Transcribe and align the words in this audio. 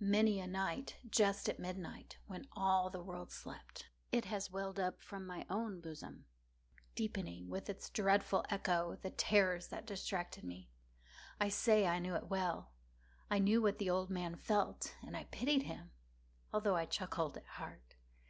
Many 0.00 0.38
a 0.38 0.46
night, 0.46 0.96
just 1.08 1.48
at 1.48 1.58
midnight, 1.58 2.18
when 2.26 2.46
all 2.52 2.90
the 2.90 3.00
world 3.00 3.30
slept, 3.32 3.86
it 4.10 4.26
has 4.26 4.50
welled 4.50 4.78
up 4.78 5.00
from 5.00 5.26
my 5.26 5.46
own 5.48 5.80
bosom, 5.80 6.26
deepening, 6.94 7.48
with 7.48 7.70
its 7.70 7.88
dreadful 7.88 8.44
echo, 8.50 8.98
the 9.00 9.08
terrors 9.08 9.68
that 9.68 9.86
distracted 9.86 10.44
me. 10.44 10.68
I 11.40 11.48
say 11.48 11.86
I 11.86 12.00
knew 12.00 12.14
it 12.16 12.28
well. 12.28 12.72
I 13.30 13.38
knew 13.38 13.62
what 13.62 13.78
the 13.78 13.88
old 13.88 14.10
man 14.10 14.36
felt, 14.36 14.94
and 15.02 15.16
pitied 15.30 15.62
him, 15.62 15.92
although 16.52 16.76
I 16.76 16.84
chuckled 16.84 17.38
at 17.38 17.46
heart. 17.46 17.94